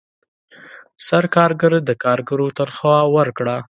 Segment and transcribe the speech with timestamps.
[1.07, 3.57] سرکارګر د کارګرو تنخواه ورکړه.